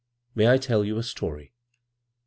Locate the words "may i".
0.33-0.57